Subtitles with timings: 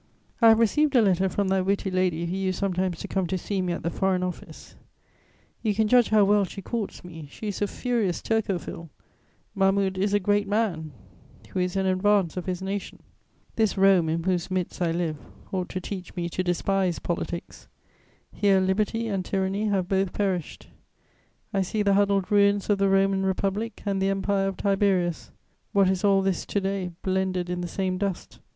[0.41, 3.37] ]"I have received a letter from that witty lady who used sometimes to come to
[3.37, 4.73] see me at the Foreign Office;
[5.61, 8.89] you can judge how well she courts me: she is a furious Turcophile;
[9.53, 10.91] Mahmud is a great man,
[11.49, 12.97] who is in advance of his nation!
[13.57, 15.17] "This Rome, in whose midst I live,
[15.51, 17.67] ought to teach me to despise politics.
[18.33, 20.65] Here liberty and tyranny have both perished:
[21.53, 25.29] I see the huddled ruins of the Roman Republic and the Empire of Tiberius;
[25.73, 28.39] what is all this to day blended in the same dust?